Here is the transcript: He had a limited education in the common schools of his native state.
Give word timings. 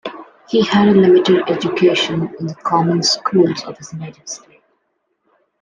He 0.49 0.63
had 0.63 0.87
a 0.87 0.93
limited 0.95 1.47
education 1.47 2.33
in 2.39 2.47
the 2.47 2.55
common 2.55 3.03
schools 3.03 3.63
of 3.65 3.77
his 3.77 3.93
native 3.93 4.27
state. 4.27 4.63